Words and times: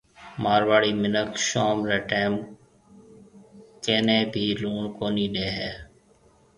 مارواڙِي 0.43 0.91
مِنک 1.01 1.31
شوم 1.47 1.77
ري 1.89 1.99
ٽيم 2.09 2.33
ڪَني 3.83 4.19
ڀِي 4.33 4.45
لُوڻ 4.61 4.81
ڪونِي 4.97 5.25
ڏيَ 5.35 5.47
هيَ۔ 5.57 5.71